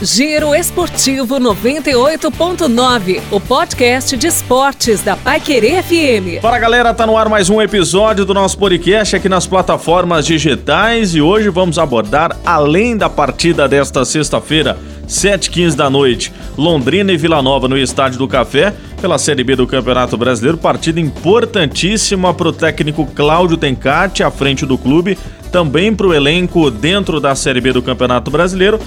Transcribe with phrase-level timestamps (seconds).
[0.00, 6.40] Giro Esportivo 98.9, o podcast de esportes da Paiquerê FM.
[6.40, 11.16] Fala galera, tá no ar mais um episódio do nosso podcast aqui nas plataformas digitais
[11.16, 17.42] e hoje vamos abordar, além da partida desta sexta-feira, 7h15 da noite, Londrina e Vila
[17.42, 22.52] Nova no Estádio do Café, pela Série B do Campeonato Brasileiro, partida importantíssima para o
[22.52, 25.18] técnico Cláudio Tencati à frente do clube,
[25.50, 28.78] também para o elenco dentro da Série B do Campeonato Brasileiro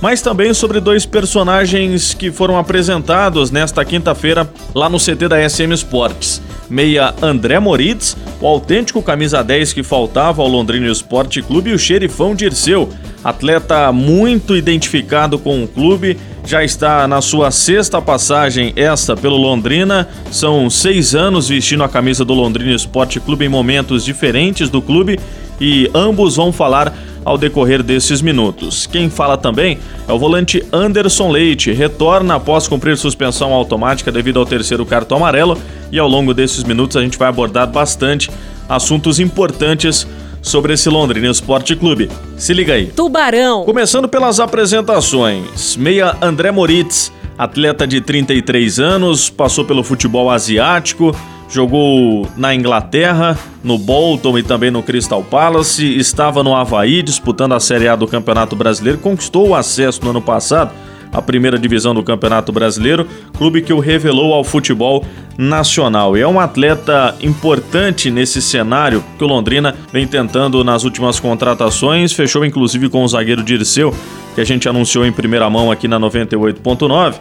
[0.00, 5.72] mas também sobre dois personagens que foram apresentados nesta quinta-feira lá no CT da SM
[5.72, 6.40] Sports.
[6.70, 11.78] Meia André Moritz, o autêntico camisa 10 que faltava ao Londrina Esporte Clube e o
[11.78, 12.88] xerifão Dirceu,
[13.24, 20.08] atleta muito identificado com o clube, já está na sua sexta passagem esta pelo Londrina.
[20.30, 25.20] São seis anos vestindo a camisa do Londrina Esporte Clube em momentos diferentes do clube
[25.60, 28.86] e ambos vão falar ao decorrer desses minutos.
[28.86, 34.46] Quem fala também é o volante Anderson Leite, retorna após cumprir suspensão automática devido ao
[34.46, 35.58] terceiro cartão amarelo
[35.92, 38.30] e ao longo desses minutos a gente vai abordar bastante
[38.66, 40.06] assuntos importantes
[40.42, 42.10] sobre esse Londrina Esporte Clube.
[42.36, 42.86] Se liga aí.
[42.86, 43.64] Tubarão.
[43.64, 45.76] Começando pelas apresentações.
[45.76, 51.14] Meia André Moritz, atleta de 33 anos, passou pelo futebol asiático,
[51.50, 55.96] Jogou na Inglaterra, no Bolton e também no Crystal Palace.
[55.96, 58.98] Estava no Havaí disputando a Série A do Campeonato Brasileiro.
[58.98, 60.72] Conquistou o acesso no ano passado
[61.12, 63.06] à primeira divisão do Campeonato Brasileiro,
[63.36, 65.04] clube que o revelou ao futebol
[65.36, 66.16] nacional.
[66.16, 72.12] E é um atleta importante nesse cenário que o Londrina vem tentando nas últimas contratações.
[72.12, 73.94] Fechou inclusive com o zagueiro Dirceu,
[74.34, 77.14] que a gente anunciou em primeira mão aqui na 98.9.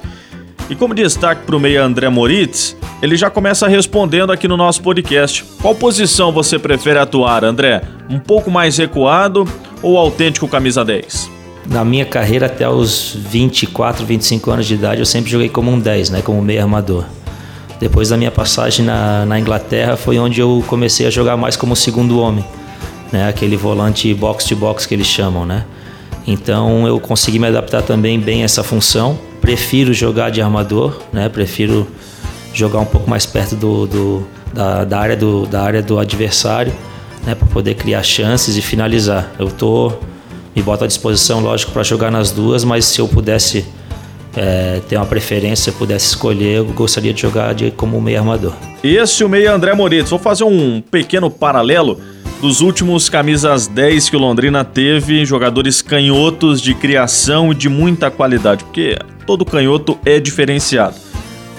[0.69, 4.81] E como destaque para o meia André Moritz, ele já começa respondendo aqui no nosso
[4.81, 5.45] podcast.
[5.61, 7.81] Qual posição você prefere atuar, André?
[8.09, 9.47] Um pouco mais recuado
[9.81, 11.36] ou autêntico camisa 10?
[11.67, 15.79] Na minha carreira até os 24, 25 anos de idade, eu sempre joguei como um
[15.79, 17.03] 10, né, como meia armador.
[17.79, 21.75] Depois da minha passagem na, na Inglaterra foi onde eu comecei a jogar mais como
[21.75, 22.43] segundo homem,
[23.11, 25.65] né, aquele volante box to box que eles chamam, né?
[26.25, 31.29] Então eu consegui me adaptar também bem a essa função prefiro jogar de armador, né?
[31.29, 31.87] Prefiro
[32.53, 36.73] jogar um pouco mais perto do, do da, da, área do, da área do adversário,
[37.25, 37.33] né?
[37.33, 39.31] Para poder criar chances e finalizar.
[39.39, 39.93] Eu tô
[40.57, 43.63] me boto à disposição, lógico, para jogar nas duas, mas se eu pudesse
[44.35, 48.53] é, ter uma preferência, pudesse escolher, eu gostaria de jogar de, como meio armador.
[48.83, 50.09] Esse o meio André Moritz.
[50.09, 52.01] Vou fazer um pequeno paralelo
[52.41, 58.09] dos últimos camisas 10 que o Londrina teve, jogadores canhotos de criação e de muita
[58.09, 58.97] qualidade, porque
[59.27, 60.95] todo canhoto é diferenciado.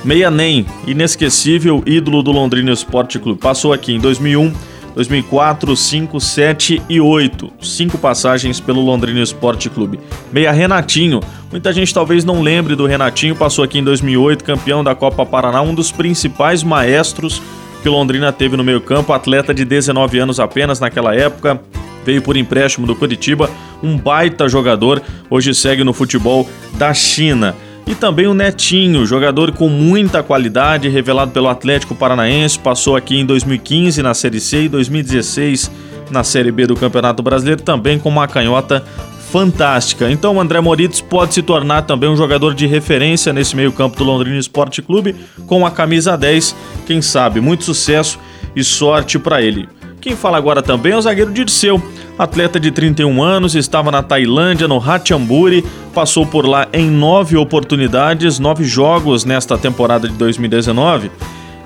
[0.05, 4.53] Meia Nem, inesquecível ídolo do Londrina Esporte Clube, passou aqui em 2001,
[4.99, 7.53] 2004, 5, 7 e 8.
[7.63, 10.01] Cinco passagens pelo Londrina Esporte Clube.
[10.33, 11.21] Meia Renatinho.
[11.53, 15.63] Muita gente talvez não lembre do Renatinho, passou aqui em 2008, campeão da Copa Paraná,
[15.63, 17.41] um dos principais maestros
[17.81, 21.61] que Londrina teve no meio-campo, atleta de 19 anos apenas naquela época,
[22.05, 23.49] veio por empréstimo do Curitiba,
[23.81, 25.01] um baita jogador,
[25.31, 27.55] hoje segue no futebol da China.
[27.89, 33.25] E também o Netinho, jogador com muita qualidade, revelado pelo Atlético Paranaense, passou aqui em
[33.25, 35.71] 2015 na Série C e 2016
[36.11, 38.85] na Série B do Campeonato Brasileiro, também com uma canhota
[39.33, 40.11] fantástica.
[40.11, 44.05] Então o André Moritz pode se tornar também um jogador de referência nesse meio-campo do
[44.05, 45.17] Londrina Esporte Clube
[45.47, 46.55] com a camisa 10.
[46.87, 48.19] Quem sabe, muito sucesso
[48.55, 49.67] e sorte para ele.
[49.99, 51.83] Quem fala agora também é o zagueiro Dirceu,
[52.19, 55.65] atleta de 31 anos, estava na Tailândia, no Ratchaburi,
[55.99, 61.11] passou por lá em nove oportunidades, nove jogos nesta temporada de 2019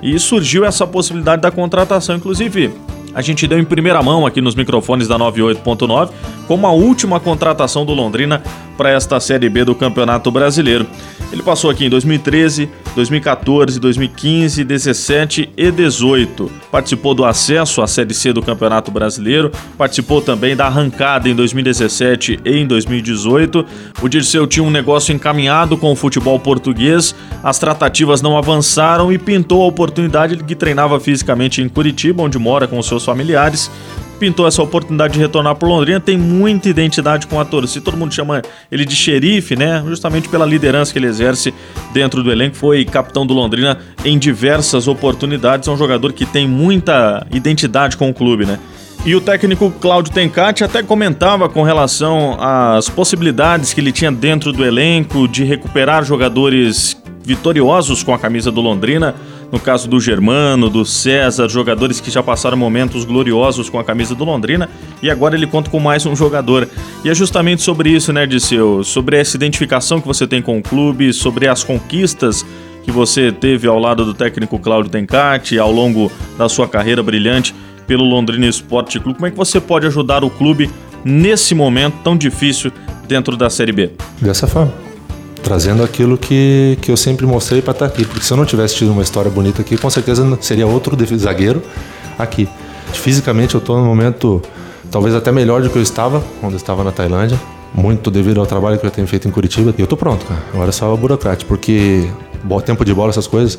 [0.01, 2.73] e surgiu essa possibilidade da contratação, inclusive
[3.13, 6.09] a gente deu em primeira mão aqui nos microfones da 98.9
[6.47, 8.41] como a última contratação do Londrina
[8.77, 10.87] para esta Série B do Campeonato Brasileiro.
[11.31, 16.51] Ele passou aqui em 2013, 2014, 2015, 17 e 18.
[16.71, 22.39] Participou do acesso à Série C do Campeonato Brasileiro, participou também da arrancada em 2017
[22.45, 23.65] e em 2018.
[23.99, 29.17] O Dirceu tinha um negócio encaminhado com o futebol português, as tratativas não avançaram e
[29.17, 33.71] pintou a oportunidade de que treinava fisicamente em Curitiba, onde mora com seus familiares
[34.23, 37.83] pintou essa oportunidade de retornar para Londrina, tem muita identidade com a torcida.
[37.83, 38.41] Todo mundo chama
[38.71, 39.83] ele de xerife, né?
[39.85, 41.53] Justamente pela liderança que ele exerce
[41.91, 42.55] dentro do elenco.
[42.55, 45.67] Foi capitão do Londrina em diversas oportunidades.
[45.67, 48.57] É um jogador que tem muita identidade com o clube, né?
[49.05, 54.53] E o técnico Cláudio Tencati até comentava com relação às possibilidades que ele tinha dentro
[54.53, 59.15] do elenco de recuperar jogadores vitoriosos com a camisa do Londrina
[59.53, 64.15] no caso do Germano, do César, jogadores que já passaram momentos gloriosos com a camisa
[64.15, 64.67] do Londrina
[64.99, 66.67] e agora ele conta com mais um jogador.
[67.05, 68.83] E é justamente sobre isso, né, Disseu?
[68.83, 72.43] Sobre essa identificação que você tem com o clube, sobre as conquistas
[72.81, 77.53] que você teve ao lado do técnico Cláudio Tencati ao longo da sua carreira brilhante
[77.85, 79.19] pelo Londrina Esporte Clube.
[79.19, 80.67] Como é que você pode ajudar o clube
[81.05, 82.71] nesse momento tão difícil
[83.07, 83.91] dentro da Série B?
[84.19, 84.92] Dessa forma
[85.43, 88.05] trazendo aquilo que, que eu sempre mostrei para estar tá aqui.
[88.05, 91.61] Porque se eu não tivesse tido uma história bonita aqui, com certeza seria outro zagueiro
[92.17, 92.47] aqui.
[92.93, 94.41] Fisicamente eu estou no momento
[94.89, 97.39] talvez até melhor do que eu estava quando eu estava na Tailândia.
[97.73, 99.73] Muito devido ao trabalho que eu tenho feito em Curitiba.
[99.77, 100.41] E eu estou pronto, cara.
[100.53, 102.07] Agora é só o burocrate, porque
[102.65, 103.57] tempo de bola, essas coisas,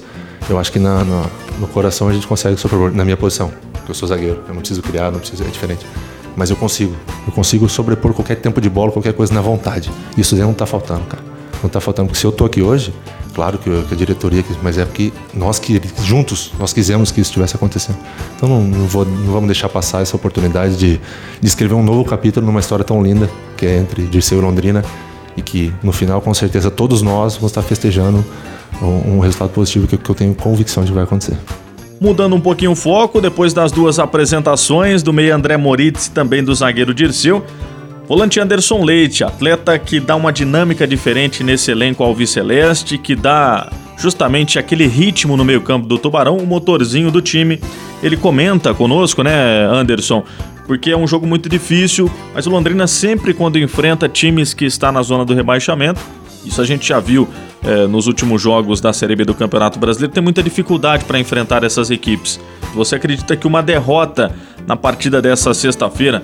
[0.48, 1.24] eu acho que na, na,
[1.58, 3.52] no coração a gente consegue sobrepor na minha posição.
[3.72, 5.84] Porque eu sou zagueiro, eu não preciso criar, não preciso, é diferente.
[6.36, 6.94] Mas eu consigo.
[7.26, 9.90] Eu consigo sobrepor qualquer tempo de bola, qualquer coisa na vontade.
[10.16, 11.23] Isso não está faltando, cara
[11.68, 12.08] está faltando.
[12.08, 12.92] Porque se eu estou aqui hoje,
[13.34, 17.56] claro que, a diretoria, mas é porque nós que juntos nós quisemos que isso estivesse
[17.56, 17.98] acontecendo.
[18.36, 21.00] Então não, não, vou, não vamos deixar passar essa oportunidade de,
[21.40, 24.84] de, escrever um novo capítulo numa história tão linda que é entre Dirceu e Londrina
[25.36, 28.24] e que no final com certeza todos nós vamos estar festejando
[28.80, 31.36] um, um resultado positivo que, que eu tenho convicção de que vai acontecer.
[32.00, 36.42] Mudando um pouquinho o foco, depois das duas apresentações do meio André Moritz e também
[36.42, 37.44] do zagueiro Dirceu,
[38.06, 44.58] Volante Anderson Leite, atleta que dá uma dinâmica diferente nesse elenco alviceleste, que dá justamente
[44.58, 47.58] aquele ritmo no meio-campo do Tubarão, o motorzinho do time.
[48.02, 50.22] Ele comenta conosco, né, Anderson?
[50.66, 54.92] Porque é um jogo muito difícil, mas o Londrina sempre quando enfrenta times que está
[54.92, 56.00] na zona do rebaixamento,
[56.44, 57.26] isso a gente já viu
[57.62, 61.64] é, nos últimos jogos da Série B do Campeonato Brasileiro, tem muita dificuldade para enfrentar
[61.64, 62.38] essas equipes.
[62.74, 64.30] Você acredita que uma derrota
[64.66, 66.22] na partida dessa sexta-feira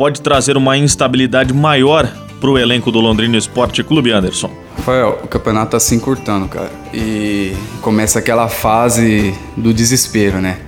[0.00, 2.10] pode trazer uma instabilidade maior
[2.40, 4.50] para o elenco do Londrina Esporte Clube, Anderson?
[4.78, 6.70] Rafael, o campeonato tá se encurtando, cara.
[6.94, 7.52] E
[7.82, 10.60] começa aquela fase do desespero, né?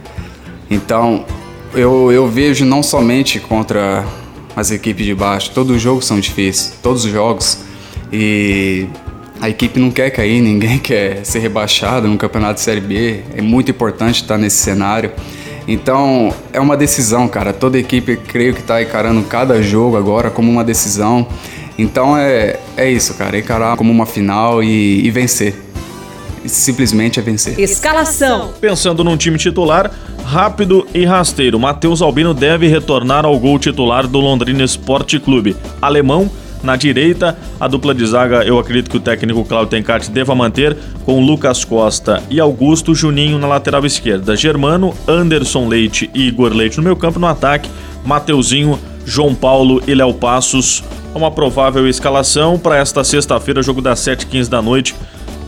[0.71, 1.25] Então,
[1.73, 4.05] eu, eu vejo não somente contra
[4.55, 7.61] as equipes de baixo, todos os jogos são difíceis, todos os jogos.
[8.13, 8.87] E
[9.41, 13.23] a equipe não quer cair, ninguém quer ser rebaixado no campeonato de Série B.
[13.35, 15.11] É muito importante estar nesse cenário.
[15.67, 17.53] Então é uma decisão, cara.
[17.53, 21.27] Toda equipe creio que está encarando cada jogo agora como uma decisão.
[21.79, 23.39] Então é, é isso, cara.
[23.39, 25.55] Encarar como uma final e, e vencer.
[26.45, 27.59] Simplesmente é vencer.
[27.59, 28.53] Escalação.
[28.61, 29.91] Pensando num time titular,
[30.25, 35.57] rápido e rasteiro, Matheus Albino deve retornar ao gol titular do Londrina Esporte Clube.
[35.81, 36.29] Alemão
[36.63, 40.77] na direita, a dupla de zaga eu acredito que o técnico Claudio Tencati deva manter
[41.05, 44.37] com Lucas Costa e Augusto Juninho na lateral esquerda.
[44.37, 47.69] Germano, Anderson Leite e Igor Leite no meio campo no ataque.
[48.05, 50.83] Mateuzinho, João Paulo e Léo Passos.
[51.15, 54.95] Uma provável escalação para esta sexta-feira, jogo das 7h15 da noite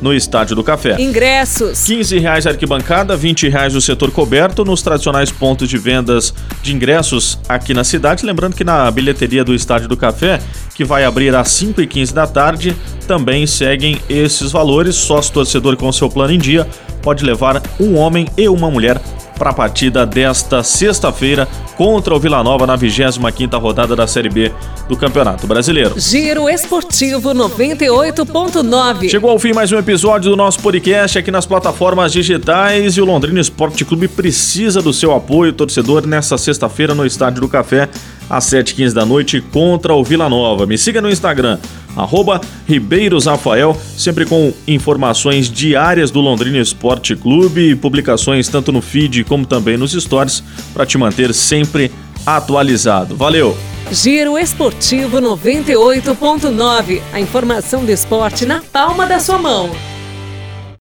[0.01, 1.01] no Estádio do Café.
[1.01, 1.85] Ingressos.
[1.85, 7.39] 15 reais arquibancada, 20 reais o setor coberto nos tradicionais pontos de vendas de ingressos
[7.49, 8.25] aqui na cidade.
[8.25, 10.41] Lembrando que na bilheteria do Estádio do Café,
[10.75, 12.77] que vai abrir às 5 e 15 da tarde,
[13.07, 14.95] também seguem esses valores.
[14.97, 16.67] Sócio torcedor com seu plano em dia
[17.03, 19.01] pode levar um homem e uma mulher
[19.39, 24.53] para a partida desta sexta-feira contra o Vila Nova na 25ª rodada da Série B
[24.89, 25.95] do Campeonato Brasileiro.
[25.99, 29.09] Giro Esportivo 98.9.
[29.09, 33.05] Chegou ao fim mais um episódio do nosso podcast aqui nas plataformas digitais e o
[33.05, 37.89] Londrina Esporte Clube precisa do seu apoio, torcedor, nessa sexta-feira no Estádio do Café
[38.29, 40.67] às 7h15 da noite contra o Vila Nova.
[40.67, 41.59] Me siga no Instagram,
[41.97, 48.81] arroba Ribeiros Rafael, sempre com informações diárias do Londrina Esporte Clube e publicações tanto no
[48.81, 51.91] feed como também nos stories para te manter sempre
[52.27, 53.17] atualizado.
[53.17, 53.57] Valeu!
[53.91, 57.03] Giro Esportivo 98.9.
[57.13, 59.71] A informação do esporte na palma da sua mão.